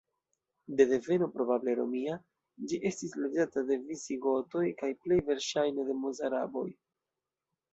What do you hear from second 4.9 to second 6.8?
plej verŝajne de mozaraboj.